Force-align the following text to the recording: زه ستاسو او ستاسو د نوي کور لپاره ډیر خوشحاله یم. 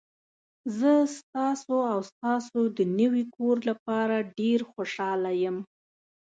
زه 0.77 0.91
ستاسو 1.17 1.73
او 1.91 1.99
ستاسو 2.09 2.59
د 2.77 2.79
نوي 2.99 3.23
کور 3.35 3.55
لپاره 3.69 4.15
ډیر 4.37 4.59
خوشحاله 4.71 5.31
یم. 5.43 5.57